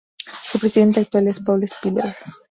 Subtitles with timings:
[0.45, 2.15] Su presidente actual es Paul Spiller.